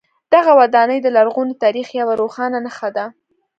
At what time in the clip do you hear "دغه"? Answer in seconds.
0.33-0.51